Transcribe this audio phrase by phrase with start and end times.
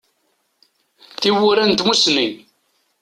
[1.19, 2.27] Tiwwura n tmussni.